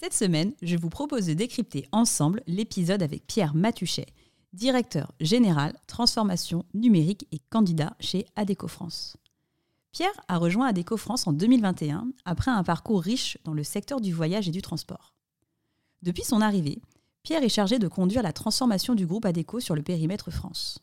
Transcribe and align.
Cette 0.00 0.12
semaine, 0.12 0.52
je 0.60 0.76
vous 0.76 0.90
propose 0.90 1.26
de 1.26 1.34
décrypter 1.34 1.86
ensemble 1.92 2.42
l'épisode 2.48 3.00
avec 3.00 3.26
Pierre 3.28 3.54
Matuchet, 3.54 4.06
directeur 4.52 5.12
général 5.20 5.78
transformation 5.86 6.64
numérique 6.74 7.28
et 7.30 7.38
candidat 7.48 7.96
chez 8.00 8.26
Adeco 8.34 8.66
France. 8.66 9.16
Pierre 9.92 10.12
a 10.26 10.38
rejoint 10.38 10.66
Adeco 10.66 10.96
France 10.96 11.28
en 11.28 11.32
2021 11.32 12.08
après 12.24 12.50
un 12.50 12.64
parcours 12.64 13.00
riche 13.00 13.38
dans 13.44 13.54
le 13.54 13.62
secteur 13.62 14.00
du 14.00 14.12
voyage 14.12 14.48
et 14.48 14.50
du 14.50 14.62
transport. 14.62 15.14
Depuis 16.02 16.24
son 16.24 16.40
arrivée, 16.40 16.82
Pierre 17.22 17.44
est 17.44 17.48
chargé 17.48 17.78
de 17.78 17.88
conduire 17.88 18.22
la 18.22 18.32
transformation 18.32 18.96
du 18.96 19.06
groupe 19.06 19.24
Adeco 19.24 19.60
sur 19.60 19.76
le 19.76 19.82
périmètre 19.82 20.32
France. 20.32 20.80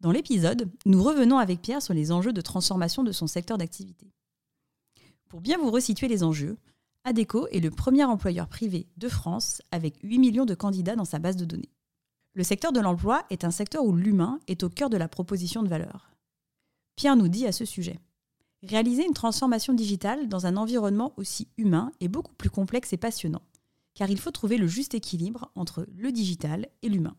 Dans 0.00 0.12
l'épisode, 0.12 0.70
nous 0.84 1.02
revenons 1.02 1.38
avec 1.38 1.62
Pierre 1.62 1.82
sur 1.82 1.94
les 1.94 2.12
enjeux 2.12 2.34
de 2.34 2.42
transformation 2.42 3.02
de 3.02 3.12
son 3.12 3.26
secteur 3.26 3.56
d'activité. 3.56 4.12
Pour 5.30 5.40
bien 5.40 5.56
vous 5.56 5.70
resituer 5.70 6.06
les 6.06 6.22
enjeux, 6.22 6.58
ADECO 7.08 7.48
est 7.48 7.60
le 7.60 7.70
premier 7.70 8.04
employeur 8.04 8.48
privé 8.48 8.86
de 8.98 9.08
France 9.08 9.62
avec 9.70 9.96
8 10.02 10.18
millions 10.18 10.44
de 10.44 10.54
candidats 10.54 10.94
dans 10.94 11.06
sa 11.06 11.18
base 11.18 11.36
de 11.36 11.46
données. 11.46 11.72
Le 12.34 12.44
secteur 12.44 12.70
de 12.70 12.80
l'emploi 12.80 13.24
est 13.30 13.44
un 13.44 13.50
secteur 13.50 13.82
où 13.82 13.96
l'humain 13.96 14.40
est 14.46 14.62
au 14.62 14.68
cœur 14.68 14.90
de 14.90 14.98
la 14.98 15.08
proposition 15.08 15.62
de 15.62 15.68
valeur. 15.68 16.10
Pierre 16.96 17.16
nous 17.16 17.28
dit 17.28 17.46
à 17.46 17.52
ce 17.52 17.64
sujet 17.64 17.98
Réaliser 18.62 19.06
une 19.06 19.14
transformation 19.14 19.72
digitale 19.72 20.28
dans 20.28 20.44
un 20.44 20.58
environnement 20.58 21.14
aussi 21.16 21.48
humain 21.56 21.92
est 22.00 22.08
beaucoup 22.08 22.34
plus 22.34 22.50
complexe 22.50 22.92
et 22.92 22.98
passionnant, 22.98 23.42
car 23.94 24.10
il 24.10 24.20
faut 24.20 24.30
trouver 24.30 24.58
le 24.58 24.66
juste 24.66 24.92
équilibre 24.92 25.50
entre 25.54 25.86
le 25.96 26.12
digital 26.12 26.68
et 26.82 26.90
l'humain. 26.90 27.16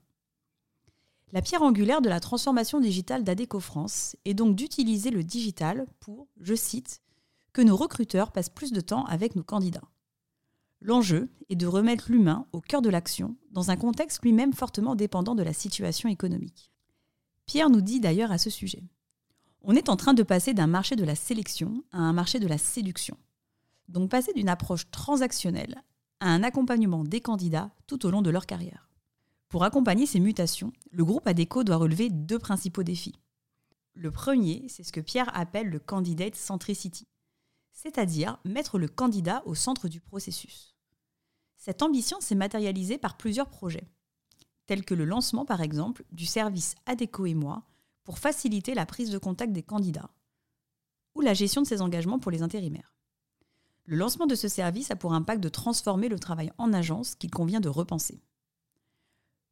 La 1.31 1.41
pierre 1.41 1.63
angulaire 1.63 2.01
de 2.01 2.09
la 2.09 2.19
transformation 2.19 2.79
digitale 2.79 3.23
d'Adeco 3.23 3.59
France 3.59 4.15
est 4.25 4.35
donc 4.35 4.55
d'utiliser 4.55 5.09
le 5.09 5.23
digital 5.23 5.87
pour, 5.99 6.27
je 6.39 6.53
cite, 6.53 7.01
que 7.53 7.61
nos 7.61 7.75
recruteurs 7.75 8.31
passent 8.31 8.49
plus 8.49 8.71
de 8.71 8.81
temps 8.81 9.05
avec 9.05 9.35
nos 9.35 9.43
candidats. 9.43 9.89
L'enjeu 10.81 11.29
est 11.49 11.55
de 11.55 11.67
remettre 11.67 12.09
l'humain 12.09 12.45
au 12.53 12.61
cœur 12.61 12.81
de 12.81 12.89
l'action 12.89 13.35
dans 13.51 13.69
un 13.69 13.75
contexte 13.75 14.21
lui-même 14.23 14.53
fortement 14.53 14.95
dépendant 14.95 15.35
de 15.35 15.43
la 15.43 15.53
situation 15.53 16.07
économique. 16.07 16.71
Pierre 17.45 17.69
nous 17.69 17.81
dit 17.81 17.99
d'ailleurs 17.99 18.31
à 18.31 18.37
ce 18.37 18.49
sujet. 18.49 18.83
On 19.61 19.75
est 19.75 19.89
en 19.89 19.97
train 19.97 20.13
de 20.13 20.23
passer 20.23 20.53
d'un 20.53 20.67
marché 20.67 20.95
de 20.95 21.03
la 21.03 21.15
sélection 21.15 21.83
à 21.91 21.97
un 21.97 22.13
marché 22.13 22.39
de 22.39 22.47
la 22.47 22.57
séduction. 22.57 23.17
Donc 23.89 24.09
passer 24.09 24.31
d'une 24.33 24.49
approche 24.49 24.89
transactionnelle 24.91 25.83
à 26.21 26.29
un 26.29 26.43
accompagnement 26.43 27.03
des 27.03 27.21
candidats 27.21 27.71
tout 27.87 28.05
au 28.05 28.11
long 28.11 28.21
de 28.21 28.29
leur 28.29 28.45
carrière. 28.45 28.89
Pour 29.49 29.63
accompagner 29.63 30.05
ces 30.05 30.19
mutations, 30.19 30.71
le 30.91 31.03
groupe 31.03 31.27
ADECO 31.27 31.63
doit 31.63 31.77
relever 31.77 32.09
deux 32.09 32.39
principaux 32.39 32.83
défis. 32.83 33.19
Le 33.95 34.11
premier, 34.11 34.65
c'est 34.69 34.83
ce 34.83 34.91
que 34.91 35.01
Pierre 35.01 35.35
appelle 35.35 35.69
le 35.69 35.79
candidate 35.79 36.35
centricity, 36.35 37.07
c'est-à-dire 37.71 38.39
mettre 38.45 38.77
le 38.77 38.87
candidat 38.87 39.43
au 39.45 39.55
centre 39.55 39.87
du 39.87 40.01
processus. 40.01 40.75
Cette 41.57 41.81
ambition 41.81 42.21
s'est 42.21 42.35
matérialisée 42.35 42.97
par 42.97 43.17
plusieurs 43.17 43.49
projets, 43.49 43.87
tels 44.65 44.85
que 44.85 44.93
le 44.93 45.05
lancement 45.05 45.45
par 45.45 45.61
exemple 45.61 46.05
du 46.11 46.25
service 46.25 46.75
ADECO 46.85 47.25
et 47.25 47.33
moi 47.33 47.63
pour 48.03 48.17
faciliter 48.19 48.73
la 48.73 48.85
prise 48.85 49.11
de 49.11 49.17
contact 49.17 49.53
des 49.53 49.63
candidats, 49.63 50.09
ou 51.15 51.21
la 51.21 51.33
gestion 51.33 51.61
de 51.61 51.67
ses 51.67 51.81
engagements 51.81 52.19
pour 52.19 52.31
les 52.31 52.41
intérimaires. 52.41 52.95
Le 53.85 53.97
lancement 53.97 54.27
de 54.27 54.35
ce 54.35 54.47
service 54.47 54.91
a 54.91 54.95
pour 54.95 55.13
impact 55.13 55.41
de 55.41 55.49
transformer 55.49 56.09
le 56.09 56.19
travail 56.19 56.51
en 56.57 56.73
agence 56.73 57.15
qu'il 57.15 57.31
convient 57.31 57.59
de 57.59 57.69
repenser. 57.69 58.21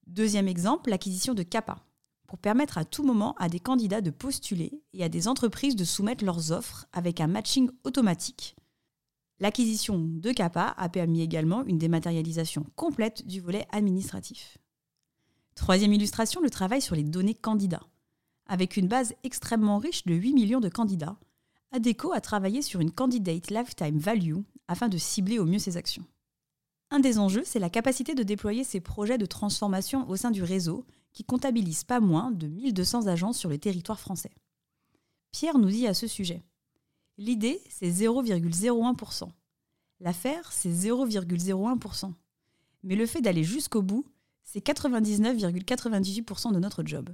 Deuxième 0.05 0.47
exemple, 0.47 0.89
l'acquisition 0.89 1.33
de 1.33 1.43
CAPA, 1.43 1.83
pour 2.27 2.37
permettre 2.37 2.77
à 2.77 2.85
tout 2.85 3.03
moment 3.03 3.33
à 3.39 3.49
des 3.49 3.59
candidats 3.59 4.01
de 4.01 4.11
postuler 4.11 4.81
et 4.93 5.03
à 5.03 5.09
des 5.09 5.27
entreprises 5.27 5.75
de 5.75 5.85
soumettre 5.85 6.23
leurs 6.23 6.51
offres 6.51 6.85
avec 6.91 7.21
un 7.21 7.27
matching 7.27 7.69
automatique. 7.83 8.55
L'acquisition 9.39 9.99
de 9.99 10.31
CAPA 10.31 10.73
a 10.77 10.89
permis 10.89 11.21
également 11.21 11.63
une 11.65 11.77
dématérialisation 11.77 12.65
complète 12.75 13.25
du 13.25 13.39
volet 13.39 13.65
administratif. 13.71 14.57
Troisième 15.55 15.93
illustration, 15.93 16.41
le 16.41 16.49
travail 16.49 16.81
sur 16.81 16.95
les 16.95 17.03
données 17.03 17.33
candidats. 17.33 17.87
Avec 18.47 18.77
une 18.77 18.87
base 18.87 19.13
extrêmement 19.23 19.77
riche 19.77 20.05
de 20.05 20.13
8 20.13 20.33
millions 20.33 20.59
de 20.59 20.69
candidats, 20.69 21.17
ADECO 21.71 22.13
a 22.13 22.21
travaillé 22.21 22.61
sur 22.61 22.79
une 22.79 22.91
Candidate 22.91 23.51
Lifetime 23.51 23.97
Value 23.97 24.37
afin 24.67 24.87
de 24.87 24.97
cibler 24.97 25.39
au 25.39 25.45
mieux 25.45 25.59
ses 25.59 25.77
actions. 25.77 26.05
Un 26.89 26.99
des 26.99 27.19
enjeux, 27.19 27.43
c'est 27.43 27.59
la 27.59 27.69
capacité 27.69 28.15
de 28.15 28.23
déployer 28.23 28.63
ces 28.63 28.79
projets 28.79 29.17
de 29.17 29.25
transformation 29.25 30.09
au 30.09 30.15
sein 30.15 30.31
du 30.31 30.43
réseau 30.43 30.85
qui 31.17 31.23
comptabilise 31.23 31.83
pas 31.83 31.99
moins 31.99 32.29
de 32.29 32.45
1200 32.45 33.07
agences 33.07 33.39
sur 33.39 33.49
le 33.49 33.57
territoire 33.57 33.99
français. 33.99 34.29
Pierre 35.31 35.57
nous 35.57 35.71
dit 35.71 35.87
à 35.87 35.95
ce 35.95 36.05
sujet 36.05 36.43
L'idée, 37.17 37.59
c'est 37.71 37.89
0,01%. 37.89 39.27
L'affaire, 39.99 40.51
c'est 40.51 40.69
0,01%. 40.69 42.13
Mais 42.83 42.95
le 42.95 43.07
fait 43.07 43.21
d'aller 43.21 43.43
jusqu'au 43.43 43.81
bout, 43.81 44.05
c'est 44.43 44.63
99,98% 44.63 46.53
de 46.53 46.59
notre 46.59 46.83
job. 46.85 47.09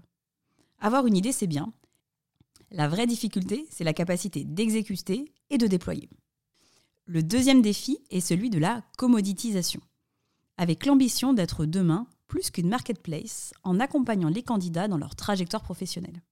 Avoir 0.80 1.08
une 1.08 1.16
idée, 1.16 1.32
c'est 1.32 1.48
bien. 1.48 1.72
La 2.72 2.90
vraie 2.90 3.08
difficulté, 3.08 3.66
c'est 3.70 3.86
la 3.86 3.94
capacité 3.94 4.44
d'exécuter 4.44 5.32
et 5.50 5.58
de 5.58 5.68
déployer. 5.68 6.10
Le 7.06 7.24
deuxième 7.24 7.62
défi 7.62 8.00
est 8.10 8.20
celui 8.20 8.50
de 8.50 8.60
la 8.60 8.84
commoditisation, 8.98 9.80
avec 10.58 10.86
l'ambition 10.86 11.32
d'être 11.32 11.66
demain 11.66 12.06
plus 12.34 12.50
qu'une 12.50 12.68
marketplace 12.68 13.54
en 13.62 13.80
accompagnant 13.80 14.28
les 14.28 14.42
candidats 14.42 14.88
dans 14.88 14.98
leur 14.98 15.16
trajectoire 15.16 15.62
professionnelle. 15.62 16.24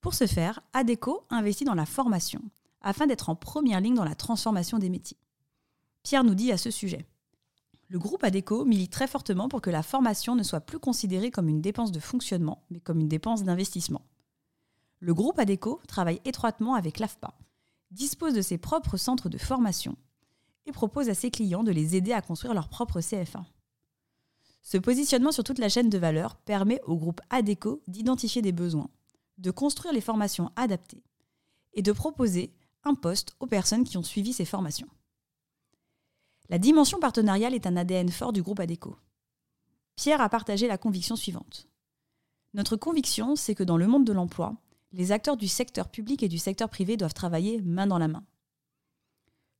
Pour 0.00 0.12
ce 0.12 0.26
faire, 0.26 0.60
ADECO 0.72 1.24
investit 1.30 1.62
dans 1.62 1.76
la 1.76 1.86
formation 1.86 2.42
afin 2.80 3.06
d'être 3.06 3.28
en 3.28 3.36
première 3.36 3.80
ligne 3.80 3.94
dans 3.94 4.02
la 4.02 4.16
transformation 4.16 4.80
des 4.80 4.88
métiers. 4.88 5.20
Pierre 6.02 6.24
nous 6.24 6.34
dit 6.34 6.50
à 6.50 6.58
ce 6.58 6.72
sujet 6.72 7.06
Le 7.86 8.00
groupe 8.00 8.24
ADECO 8.24 8.64
milite 8.64 8.90
très 8.90 9.06
fortement 9.06 9.48
pour 9.48 9.60
que 9.60 9.70
la 9.70 9.84
formation 9.84 10.34
ne 10.34 10.42
soit 10.42 10.62
plus 10.62 10.80
considérée 10.80 11.30
comme 11.30 11.48
une 11.48 11.62
dépense 11.62 11.92
de 11.92 12.00
fonctionnement, 12.00 12.64
mais 12.68 12.80
comme 12.80 12.98
une 12.98 13.06
dépense 13.06 13.44
d'investissement. 13.44 14.02
Le 14.98 15.14
groupe 15.14 15.38
ADECO 15.38 15.80
travaille 15.86 16.20
étroitement 16.24 16.74
avec 16.74 16.98
l'AFPA, 16.98 17.38
dispose 17.92 18.34
de 18.34 18.42
ses 18.42 18.58
propres 18.58 18.96
centres 18.96 19.28
de 19.28 19.38
formation 19.38 19.96
et 20.66 20.72
propose 20.72 21.08
à 21.08 21.14
ses 21.14 21.30
clients 21.30 21.62
de 21.62 21.70
les 21.70 21.94
aider 21.94 22.12
à 22.12 22.20
construire 22.20 22.52
leur 22.52 22.68
propre 22.68 23.00
CFA. 23.00 23.46
Ce 24.70 24.76
positionnement 24.76 25.32
sur 25.32 25.44
toute 25.44 25.60
la 25.60 25.70
chaîne 25.70 25.88
de 25.88 25.96
valeur 25.96 26.36
permet 26.36 26.78
au 26.84 26.94
groupe 26.98 27.22
ADECO 27.30 27.80
d'identifier 27.88 28.42
des 28.42 28.52
besoins, 28.52 28.90
de 29.38 29.50
construire 29.50 29.94
les 29.94 30.02
formations 30.02 30.52
adaptées 30.56 31.02
et 31.72 31.80
de 31.80 31.90
proposer 31.90 32.52
un 32.84 32.92
poste 32.92 33.34
aux 33.40 33.46
personnes 33.46 33.84
qui 33.84 33.96
ont 33.96 34.02
suivi 34.02 34.34
ces 34.34 34.44
formations. 34.44 34.90
La 36.50 36.58
dimension 36.58 37.00
partenariale 37.00 37.54
est 37.54 37.66
un 37.66 37.78
ADN 37.78 38.10
fort 38.10 38.34
du 38.34 38.42
groupe 38.42 38.60
ADECO. 38.60 38.94
Pierre 39.96 40.20
a 40.20 40.28
partagé 40.28 40.68
la 40.68 40.76
conviction 40.76 41.16
suivante. 41.16 41.66
Notre 42.52 42.76
conviction, 42.76 43.36
c'est 43.36 43.54
que 43.54 43.64
dans 43.64 43.78
le 43.78 43.86
monde 43.86 44.04
de 44.04 44.12
l'emploi, 44.12 44.54
les 44.92 45.12
acteurs 45.12 45.38
du 45.38 45.48
secteur 45.48 45.88
public 45.88 46.22
et 46.22 46.28
du 46.28 46.36
secteur 46.36 46.68
privé 46.68 46.98
doivent 46.98 47.14
travailler 47.14 47.62
main 47.62 47.86
dans 47.86 47.96
la 47.96 48.08
main. 48.08 48.26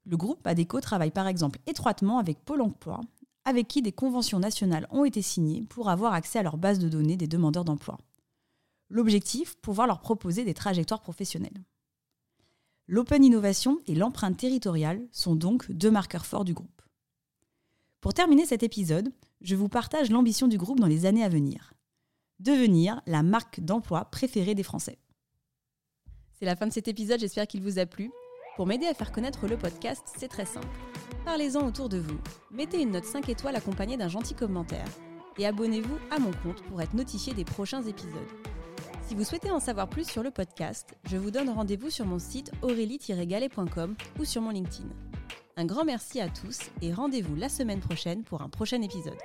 Le 0.05 0.19
groupe 0.19 0.47
ADECO 0.47 0.83
travaille 0.83 1.13
par 1.13 1.29
exemple 1.29 1.61
étroitement 1.67 2.19
avec 2.19 2.45
Pôle 2.45 2.61
Emploi 2.61 3.01
avec 3.49 3.67
qui 3.67 3.81
des 3.81 3.93
conventions 3.93 4.39
nationales 4.39 4.87
ont 4.91 5.07
été 5.07 5.23
signées 5.23 5.65
pour 5.71 5.89
avoir 5.89 6.13
accès 6.13 6.39
à 6.39 6.43
leur 6.43 6.59
base 6.59 6.79
de 6.79 6.89
données 6.91 7.17
des 7.17 7.27
demandeurs 7.27 7.65
d'emploi. 7.65 7.97
L'objectif, 8.91 9.57
pouvoir 9.57 9.87
leur 9.87 10.01
proposer 10.01 10.45
des 10.45 10.53
trajectoires 10.53 11.01
professionnelles. 11.01 11.65
L'open 12.87 13.25
innovation 13.25 13.81
et 13.87 13.95
l'empreinte 13.95 14.37
territoriale 14.37 15.03
sont 15.13 15.35
donc 15.35 15.71
deux 15.73 15.91
marqueurs 15.91 16.27
forts 16.27 16.45
du 16.45 16.53
groupe. 16.53 16.83
Pour 18.03 18.13
terminer 18.13 18.45
cet 18.45 18.63
épisode, 18.63 19.11
je 19.41 19.57
vous 19.57 19.71
partage 19.71 20.11
l'ambition 20.11 20.47
du 20.47 20.59
groupe 20.59 20.81
dans 20.81 20.87
les 20.87 21.07
années 21.07 21.25
à 21.25 21.31
venir. 21.31 21.73
Devenir 22.41 23.01
la 23.07 23.23
marque 23.23 23.61
d'emploi 23.61 24.05
préférée 24.11 24.55
des 24.55 24.63
Français. 24.63 24.99
C'est 26.39 26.45
la 26.45 26.55
fin 26.55 26.67
de 26.67 26.73
cet 26.73 26.87
épisode, 26.87 27.21
j'espère 27.21 27.47
qu'il 27.47 27.63
vous 27.63 27.79
a 27.79 27.87
plu. 27.87 28.11
Pour 28.57 28.67
m'aider 28.67 28.87
à 28.87 28.95
faire 28.95 29.11
connaître 29.11 29.47
le 29.47 29.57
podcast, 29.57 30.03
c'est 30.19 30.29
très 30.29 30.47
simple 30.47 30.69
Parlez-en 31.29 31.67
autour 31.67 31.91
de 31.91 31.99
vous. 31.99 32.19
Mettez 32.51 32.81
une 32.81 32.93
note 32.93 33.05
5 33.05 33.29
étoiles 33.29 33.55
accompagnée 33.55 33.99
d'un 33.99 34.09
gentil 34.09 34.33
commentaire. 34.33 34.89
Et 35.37 35.45
abonnez-vous 35.45 35.99
à 36.11 36.19
mon 36.19 36.31
compte 36.43 36.63
pour 36.63 36.81
être 36.81 36.95
notifié 36.95 37.35
des 37.35 37.45
prochains 37.45 37.83
épisodes. 37.83 38.15
Si 39.07 39.15
vous 39.15 39.25
souhaitez 39.25 39.51
en 39.51 39.61
savoir 39.61 39.91
plus 39.91 40.09
sur 40.09 40.23
le 40.23 40.31
podcast, 40.31 40.97
je 41.05 41.19
vous 41.19 41.31
donne 41.31 41.51
rendez-vous 41.51 41.91
sur 41.91 42.07
mon 42.07 42.19
site 42.19 42.51
aurélie-galet.com 42.63 43.95
ou 44.19 44.25
sur 44.25 44.41
mon 44.41 44.53
LinkedIn. 44.53 44.89
Un 45.59 45.67
grand 45.67 45.85
merci 45.85 46.19
à 46.23 46.31
tous 46.31 46.71
et 46.81 46.95
rendez-vous 46.95 47.37
la 47.37 47.51
semaine 47.51 47.81
prochaine 47.81 48.25
pour 48.25 48.41
un 48.41 48.49
prochain 48.49 48.81
épisode. 48.81 49.19